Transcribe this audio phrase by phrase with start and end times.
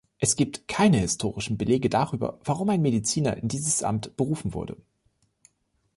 [0.17, 4.77] Es gibt keine historischen Belege darüber, warum ein Mediziner in dieses Amt berufen wurde.